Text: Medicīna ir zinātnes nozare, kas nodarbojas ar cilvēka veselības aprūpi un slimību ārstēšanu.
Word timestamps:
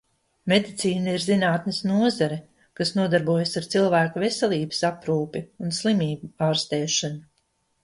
Medicīna 0.51 1.11
ir 1.17 1.23
zinātnes 1.25 1.81
nozare, 1.89 2.39
kas 2.79 2.93
nodarbojas 3.01 3.53
ar 3.63 3.69
cilvēka 3.75 4.25
veselības 4.25 4.83
aprūpi 4.91 5.45
un 5.67 5.79
slimību 5.83 6.33
ārstēšanu. 6.49 7.25